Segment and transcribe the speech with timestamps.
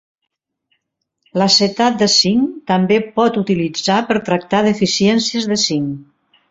[1.41, 5.99] L'acetat de zinc també pot utilitzar per tractar deficiències de zinc.